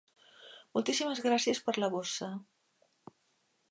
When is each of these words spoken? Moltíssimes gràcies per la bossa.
Moltíssimes 0.77 1.23
gràcies 1.27 1.63
per 1.69 1.77
la 1.79 1.93
bossa. 1.99 2.35